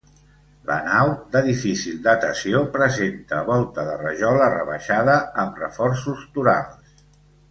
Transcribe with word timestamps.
La 0.67 0.75
nau, 0.85 1.09
de 1.35 1.41
difícil 1.47 1.99
datació, 2.07 2.61
presenta 2.79 3.41
volta 3.51 3.85
de 3.89 3.99
rajola 4.01 4.47
rebaixada 4.55 5.19
amb 5.43 5.63
reforços 5.65 6.25
torals. 6.39 7.07